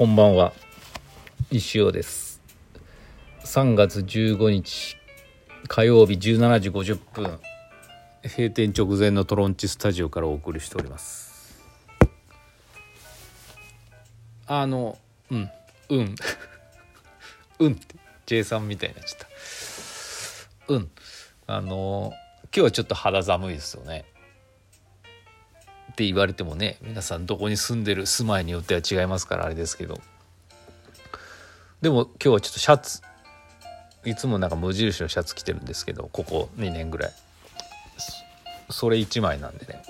[0.00, 0.54] こんばんは
[1.50, 2.40] 石尾です。
[3.44, 4.96] 3月15日
[5.68, 7.38] 火曜日17時50分
[8.24, 11.60] 閉店直前のトロンチスタジオからお送りしております。
[14.46, 14.96] あの
[15.30, 15.50] うん
[15.90, 16.14] うん。
[17.58, 20.72] うん って J さんみたいになっちゃった。
[20.72, 20.90] うん。
[21.46, 22.14] あの
[22.44, 24.06] 今日はちょっと肌寒いですよね。
[26.00, 30.00] って言われてもね皆さんどこに住んでる住まいによっては違いますからあれですけど。
[31.82, 33.02] でも今日はちょっとシャツ
[34.06, 37.12] いつもなんか無印のシャツ着てるんですけどここ2年ぐらい。
[38.70, 39.82] それ1枚なんでね。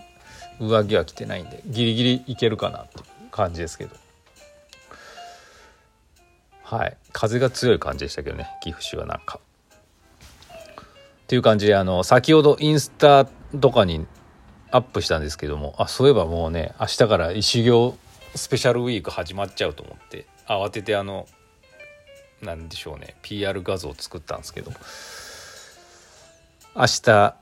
[0.58, 2.98] 上着は着てないんでギリギリいけるかなって
[3.30, 3.94] 感じですけど。
[6.64, 6.96] はい。
[7.12, 9.38] 風が強い感じでしたけどね岐阜市はなんか。
[10.48, 14.08] っていう感じであの先ほどインスタとかに
[14.70, 17.96] アップしたんですけどもあそういえばもうね明日から石形
[18.34, 21.26] スペシャルウィーク始まっちゃうと思って慌ててあの
[22.42, 24.72] なんでしょうね PR 画像を作ったんですけど
[26.76, 27.36] 明日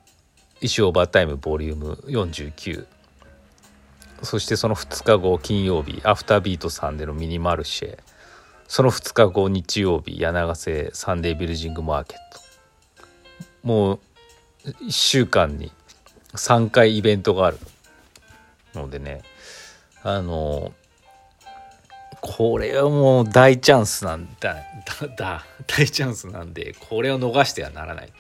[0.61, 2.87] 石オーバータイムボリューム49
[4.23, 7.99] そしてその2日後金曜日アフタービートさんでのミニマルシェ。
[8.67, 13.07] その2日後日曜日柳ヶ瀬サンデービルヂングマーケット。
[13.63, 14.01] もう
[14.65, 15.73] 1週間に
[16.39, 17.59] 3回イベントがある。
[18.75, 19.23] のでね
[20.03, 20.73] あの
[22.21, 24.57] これはもう大チャンスなんだ
[25.17, 28.13] だ 大チャンスなんでこれを逃してはならない。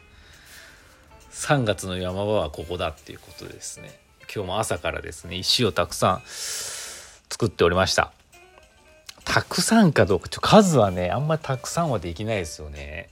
[1.32, 4.00] 3月の山場はここだっていうことですね。
[4.22, 8.12] 今日も朝からですね石をたくさん作っておりました。
[9.24, 13.10] たくさんかどうかちょ数はねあんまりたくさんはできないですよね。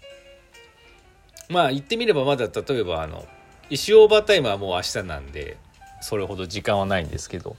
[1.48, 3.26] まあ言ってみればまだ例えばあの
[3.70, 5.56] 石オーバータイムはもう明日なんで
[6.00, 7.56] それほど時間はないんですけど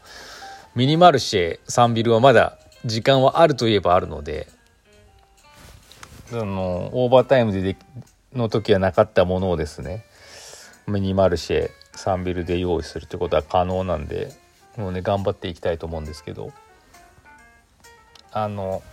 [0.76, 4.48] ミニマルシェサンビルはまだ時間はあるといえばあるので
[6.30, 7.78] そのオーバータイムでで
[8.34, 10.06] の時はなかったものをですね
[10.88, 14.32] ミニマルシェサンビルで用意するってことは可能なんで
[14.78, 16.54] もうね頑張っていきたいと思うんですけど
[18.32, 18.84] あの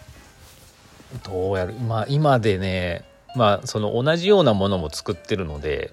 [1.22, 3.04] どうやるまあ今でね
[3.36, 5.92] まあその同じようなものも作ってるので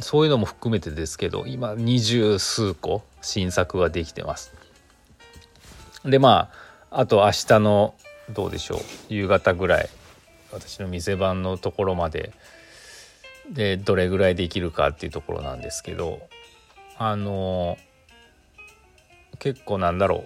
[0.00, 4.52] そういうのも含めてですけど今二十数個新作ができてます。
[6.04, 6.50] でま
[6.90, 7.94] ああと明日の
[8.30, 9.88] どうでしょう夕方ぐらい
[10.52, 12.32] 私の店番のところまで
[13.50, 16.20] でどれぐらいできるかっていうところなんですけど
[16.96, 17.76] あの
[19.38, 20.24] 結構なんだろ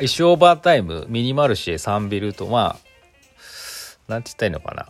[0.00, 2.86] う一オーバータイムミニマルシェ3ビルとまあ
[4.08, 4.88] なんて言ったらいいのかな。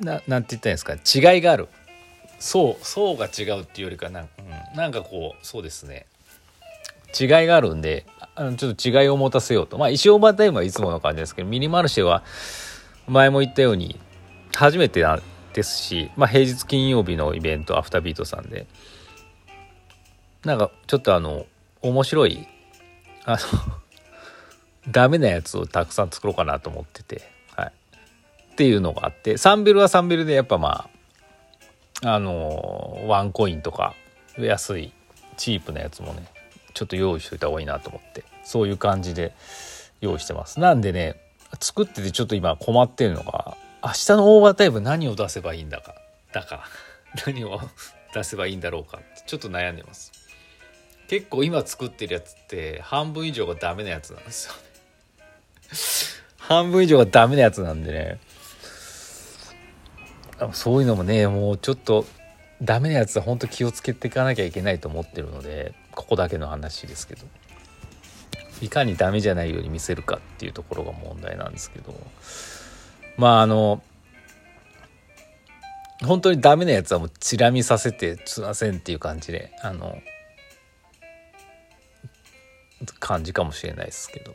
[0.00, 0.94] ななんて言ったんですか？
[0.94, 1.68] 違いがある。
[2.38, 6.06] 層層が違うっていうよりかなん,、うん、なんかこうそうですね。
[7.18, 8.04] 違いがあるんで
[8.34, 9.78] あのちょっと違いを持たせようと。
[9.78, 12.22] まあ石オーバータイムはいつもの感じですけどミニマルシェは
[13.06, 13.98] 前も言ったように
[14.54, 15.20] 初めてな
[15.52, 18.66] ですし、まあ、平日金曜日のイベントアフタービートさんで。
[20.44, 21.46] なんかちょっとあの
[21.82, 22.48] 面白い
[23.24, 23.38] あの
[24.90, 27.30] ダメなやつをたくさん作ろうかなと思ってて、
[28.62, 30.88] っていうのがあってサンビルはサンビルでやっぱま
[32.04, 33.96] ああのワンコインとか
[34.38, 34.92] 安い
[35.36, 36.24] チープなやつもね
[36.72, 39.34] ちょっと用意しといた方がいいなと思ってそういう感じで
[40.00, 40.60] 用意してます。
[40.60, 41.16] なんでね
[41.58, 45.96] 作っててちょっと今困ってるのが明日のオーバータイム何を出せばいいんだか
[46.32, 46.64] だか
[47.26, 47.60] 何を
[48.14, 50.12] 出せばいいんだろうかってちょっと悩んでます。
[51.08, 54.60] 結構今作ってるやつって半分以上がダメなやつなんですよね。
[56.38, 58.20] 半分以上がダメなやつなんでね
[60.52, 62.04] そういうのもねもうちょっと
[62.62, 67.26] ダメなやつは本当気をつけていかなきゃいけないと思ってるのでここだけの話ですけど。
[68.60, 71.94] いかにダメじゃないように見せるかっていうところが問題なんですけど。
[73.16, 73.82] まああの
[76.04, 80.00] 本当にダメなやつはもうチラ見させてすいませんっていう感じであの
[83.00, 84.34] 感じかもしれないですけど。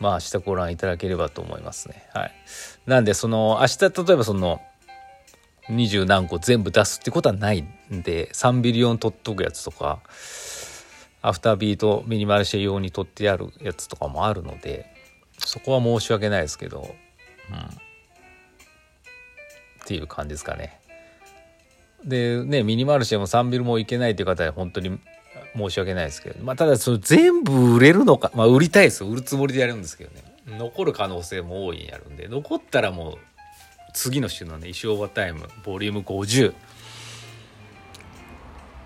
[0.00, 2.08] まあ明日ご覧いただければと思いますね。
[2.14, 2.32] はい。
[2.86, 4.62] なんでその明日例えばその
[5.70, 10.00] 二十何個全部出すってことはないんで3ビリオン取っとくやつとか
[11.22, 14.86] アフタービートミニマルシェ用に取ってあるやつとかもあるので
[15.38, 16.90] そこは申し訳ないですけど、うん、っ
[19.86, 20.80] ていう感じですかね。
[22.04, 24.98] でねミニマルシェも3ビルもいけないっていう方は本当に
[25.56, 29.04] 申し訳ないですけど、まあ、ただその全部売れるのか、まあ、売りたいです。
[29.04, 30.22] 売るつもりでやるんですけどね。
[30.58, 33.18] 残る可能性も大いにあるんで残ったらもう
[33.92, 36.54] 次の週のね石オーバータイムボリューム50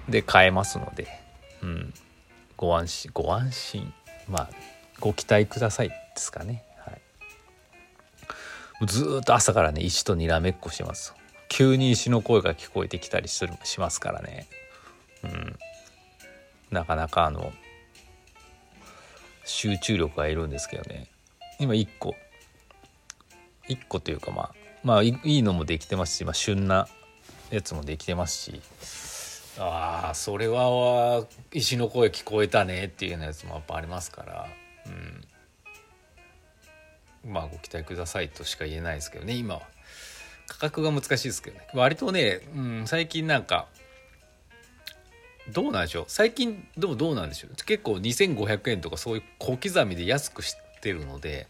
[0.09, 1.09] で買えますので、
[1.63, 1.95] うん、
[2.57, 3.93] ご安心ご安心。
[4.29, 4.51] まあ
[5.01, 6.65] ご期待くださいですかね。
[6.79, 11.15] はい、ずっと朝からね石とにらめっこします。
[11.49, 14.47] 急に石の声が聞こえてきたりするしますからね。
[15.25, 15.59] うん、
[16.71, 17.53] なかなかあの
[19.45, 21.09] 集中力がいるんですけどね。
[21.59, 22.15] 今1個。
[23.69, 24.55] 1個というかまあ
[24.85, 26.87] まあいいのもできてますし、まあ、旬な
[27.51, 28.61] やつもできてますし。
[29.57, 34.49] ああそれは石の声聞こえたねっていうようなやつもやっぱありますから、
[37.25, 39.63] うん、まあご期待くださいとしか言えないですけどね今は。
[40.47, 41.67] 価格が難しいですけどね。
[41.73, 43.67] 割とね、うん、最近なんか
[45.53, 46.05] どうなんでしょう。
[46.09, 47.65] 最近でもどうなんでしょう。
[47.65, 51.47] 結構2500円とかそういう小刻みで安くしてるので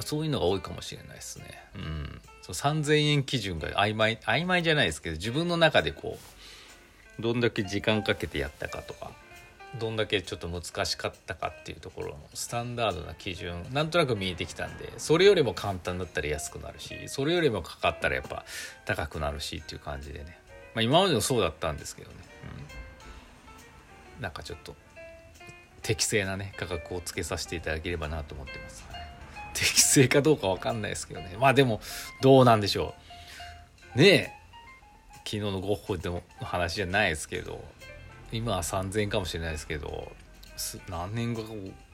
[0.00, 1.44] そういうのが多いかもしれないですね。
[1.76, 6.18] うん、そう3000円基準が曖昧曖昧じゃないですけど自分の中でこ
[7.18, 9.10] うどんだけ時間かけてやったかとか
[9.78, 18.44] どんだけちょっと難しかったかっていうところのスタンダードな基準なんとなく見えてきたんでそれよりも簡単だったら安くなるしそれよりもかかったらやっぱ
[18.86, 20.38] 高くなるしっていう感じでね、
[20.74, 22.16] まあ、今までもそうだったんですけどね。
[24.18, 24.22] うん。
[24.22, 24.74] なんかちょっと
[25.82, 29.07] 適正なね価格をつけさせていただければなと思ってます、はい、
[29.54, 31.36] 適正かどうか分かんないですけどね。
[31.38, 31.80] まあでも
[32.20, 32.94] どうなんでしょ
[33.96, 33.98] う。
[33.98, 34.32] ねえ。
[35.18, 37.62] 昨日のゴッホでもの話じゃないですけど。
[38.30, 40.12] 今は3000円かもしれないですけど。
[40.88, 41.44] 何年後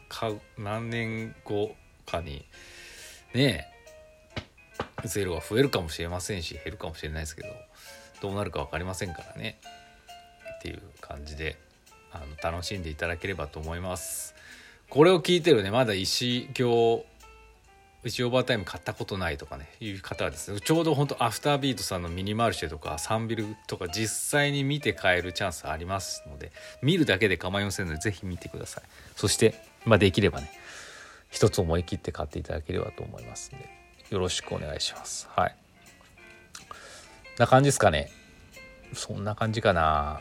[0.09, 1.75] か何年後
[2.07, 2.45] かに。
[3.35, 3.71] ね
[5.03, 5.09] え。
[5.09, 7.49] ゼロは増えるかもしれませんし減るかもしれないですけど。
[8.21, 9.59] どうなるか分かりませんからね。
[10.59, 11.59] っていう感じで
[12.11, 14.35] あの楽しんでいただければと思います。
[14.89, 17.05] これを聞いてるねまだ石行
[18.05, 26.53] 石オーバータイム買ったことないとかねいう方はですねちょうど本当アフタービートさんのミニマルシェとかサンビルとか実際に見て買えるチャンスありますので
[26.83, 28.85] 見るだけで構いませんので是非見てください
[29.17, 29.55] そして
[29.85, 30.51] まあできればね
[31.31, 33.69] 一つ思い切って買っていただければと思いますんで
[34.11, 35.57] よろしくお願いしますはい
[37.39, 38.11] な感じですかね
[38.93, 40.21] そんな感じかな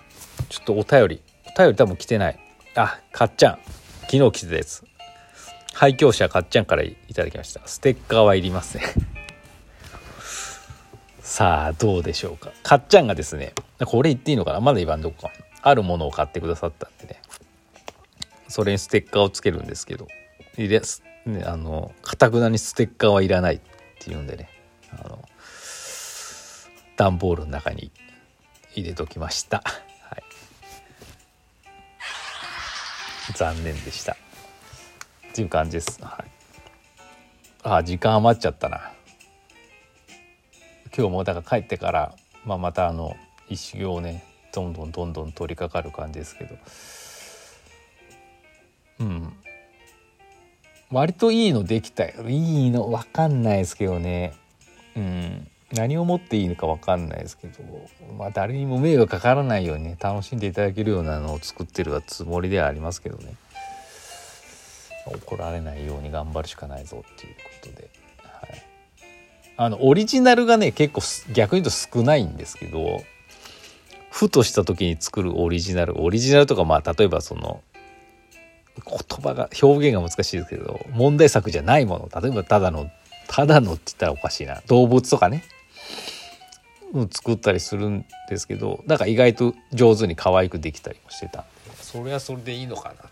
[0.50, 2.40] ちょっとお便りお便り多分来てない。
[2.76, 3.60] あ、かっちゃん。
[4.10, 4.84] 昨日来てたやつ。
[5.74, 7.62] 廃墟者かっちゃんからいただきました。
[7.66, 8.82] ステッカーはいりません。
[11.20, 12.52] さあ、どうでしょうか。
[12.64, 13.54] かっちゃんがですね、
[13.86, 14.62] これ言っていいのかな？
[14.62, 15.34] まだ言わんどこか。
[15.62, 17.22] あるものを買ってくださったんでね。
[18.48, 20.08] それにステッカーをつけるんですけど、
[20.58, 20.82] いれ
[21.26, 23.60] ね、あの、かたくなにステッカーはいらないっ
[24.00, 24.50] ていうんでね、
[24.92, 25.28] あの、
[26.98, 27.92] 段ボールの中に
[28.76, 29.64] 入れときました。
[33.36, 34.18] 残念でした
[35.34, 36.32] っていう感じです、はい、
[37.64, 38.92] あ時間余っちゃったな。
[40.96, 42.16] 今日もだから帰ってから、
[42.46, 43.16] まあ、またあの
[43.50, 46.56] 一行ねどんどんどんどん取り掛かる感じですけど。
[49.00, 49.34] うん。
[50.92, 52.30] 割といいのできたよ。
[52.30, 54.34] いいの分かんないですけどね。
[54.96, 55.48] うん。
[55.72, 57.64] 何をもっていいのか分かんないですけど。
[58.20, 63.34] まあ誰にも迷惑かからないようにね楽しんでいただけるようなのを作ってるつもりではありますけどね。
[65.06, 67.90] 怒られないように頑張るしかないぞっていうことで、
[68.24, 68.64] はい、
[69.58, 71.02] あのオリジナルがね結構
[71.34, 73.04] 逆に言うと少ないんですけど
[74.10, 77.62] ふとした時に作るオリジナルオリジナルとかまあ例えばその
[78.86, 82.90] 言葉が表現が難しいですけど問題作じゃないもの例えばただの
[83.28, 84.62] ただのって言ったらおかしいな。
[84.68, 85.44] 動物とかね。
[87.12, 91.48] 作ったりするんですけどだから意外と上手に可愛くできたりもしてたんで。
[91.82, 93.10] それはそれでいいのかな。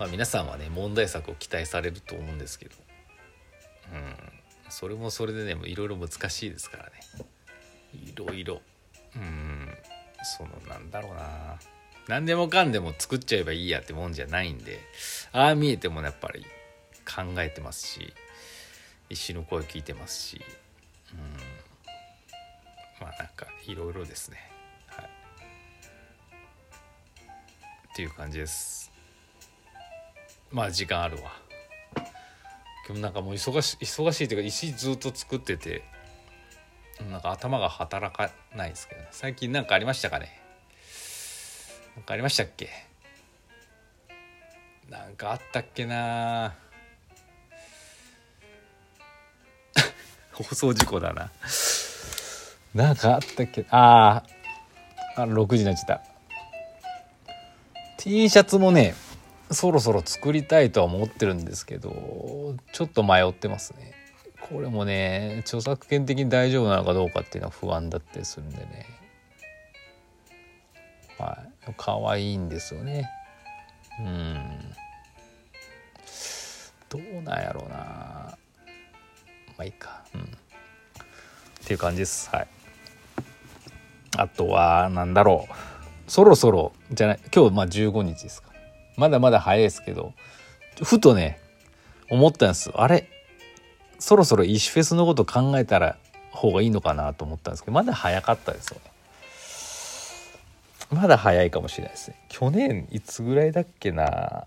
[0.00, 2.74] まあ、皆さんはね問題作を期待されると思うんですけど、
[3.92, 4.16] うん、
[4.70, 6.90] それもそれでねいろいろ難しいですからね。
[7.92, 8.62] いろいろ。
[9.14, 9.68] うん。
[10.22, 11.58] そのなんだろうな。
[12.08, 14.80] 何でもかんでも作っちゃえばいいやってもんじゃないんで
[15.32, 16.44] ああ見えてもやっぱり
[17.06, 18.12] 考えてますし
[19.10, 20.40] 石の声聞いてますし、
[21.12, 21.20] うん、
[23.00, 24.38] まあなんかいろいろですね。
[24.86, 25.04] はい。
[25.04, 25.08] っ
[27.94, 28.89] ていう感じです。
[30.52, 31.32] まあ時間あるわ。
[32.86, 35.84] 今日なんかもう忙し忙しいというか石ずっと作ってて
[37.08, 40.40] なんか頭が働かないですけど、ね、最近何かありましたかね？
[41.96, 42.68] 何かありましたっけ？
[44.88, 46.54] なんかあったっけな
[50.32, 51.30] 放送事故だな。
[52.74, 53.64] なんかあったっけ？
[53.70, 54.24] あ
[55.16, 56.02] あ6時になっちゃった。
[57.98, 58.94] T シャツもね
[59.52, 63.94] そろそろ作りたいとは思ってるんですけどちょっと迷ってますね。
[64.40, 68.86] これもね著作権的に大丈夫なのかどうかっていうのは不安だったりするんでね。
[71.18, 71.38] は
[71.68, 71.74] い。
[71.76, 73.08] 可愛いんですよね。
[74.00, 74.74] うん。
[76.88, 77.76] どうなんやろうな。
[77.76, 78.36] ま
[79.58, 80.02] あいいか。
[80.14, 80.22] うん。
[80.22, 80.24] っ
[81.64, 82.30] ていう感じです。
[82.30, 82.48] はい。
[84.16, 85.54] あとはなんだろう。
[86.10, 87.20] そろそろじゃない。
[87.32, 88.49] 今日まあ15日ですか。
[88.96, 90.12] まだまだ早いですけど
[90.82, 91.40] ふとね
[92.10, 92.70] 思ったんです。
[92.74, 93.08] あれ？
[93.98, 95.96] そろそろ石フェスのこと考えたら
[96.30, 98.90] 方がいいのかなと思ったんですけどまだ早かったですよね。
[100.90, 102.16] まだ早いかもしれないですね。
[102.28, 104.46] 去年いつぐらいだっけな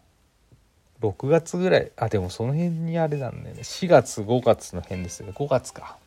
[1.02, 1.92] ？6月ぐらい。
[1.98, 3.62] あでもその辺にあれなんだよね。
[3.62, 5.34] 4月5月の辺ですよね。
[5.36, 5.98] 5月か。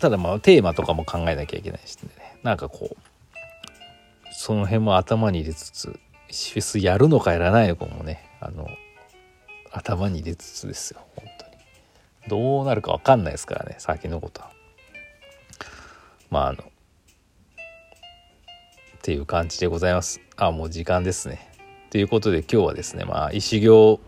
[0.00, 2.10] ただまあテーマとかも考えなきゃいけないしね。
[2.42, 2.96] なんかこう
[4.36, 8.28] その辺も頭に入れつつフェスやるのかやらないのかもね。
[8.40, 8.68] あの
[9.70, 11.52] 頭に入れつつですよ本当に。
[12.28, 14.50] どうなるか分かんないですからね先のことは。
[16.30, 16.62] まああのっ
[19.02, 20.20] ていう感じでございます。
[20.36, 21.48] あもう時間ですね。
[21.90, 24.00] ということで今日はですねまあ石行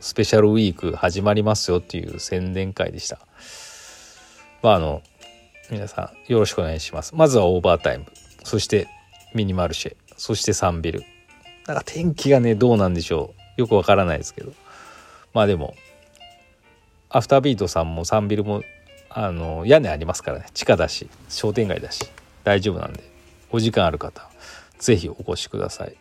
[0.00, 3.18] スペシャルウィーク始まりますよっていう宣伝会でした。
[4.62, 5.02] まああの
[5.70, 7.14] 皆さんよろしくお願いします。
[7.14, 8.04] まずはオーバータイム。
[8.44, 8.88] そして
[9.34, 9.96] ミニマルシェ。
[10.16, 11.04] そしてサンビル。
[11.66, 13.60] なんか天気がねどうなんでしょう。
[13.60, 14.52] よくわからないですけど。
[15.34, 15.74] まあでも
[17.10, 18.62] アフタービートさんもサンビルも
[19.10, 20.46] あの屋根ありますからね。
[20.54, 22.04] 地下だし商店街だし
[22.44, 23.02] 大丈夫なんで。
[23.50, 24.28] お時間ある方
[24.78, 25.96] 是非お越しください。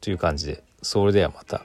[0.00, 1.64] という感じでそれではまた。